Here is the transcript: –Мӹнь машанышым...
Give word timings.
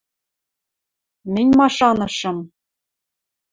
–Мӹнь 1.33 1.51
машанышым... 1.59 2.37